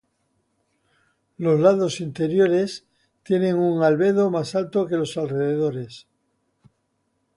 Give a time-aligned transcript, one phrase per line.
[1.37, 2.87] Los lados interiores
[3.21, 6.07] tienen un albedo más alto que los alrededores.